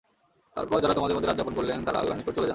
তারপর 0.55 0.77
যারা 0.83 0.97
তোমাদের 0.97 1.15
মধ্যে 1.15 1.29
রাত 1.29 1.37
যাপন 1.39 1.53
করলেন, 1.57 1.79
তারা 1.87 1.97
আল্লাহর 2.01 2.19
নিকট 2.19 2.33
চলে 2.35 2.45
যান। 2.45 2.49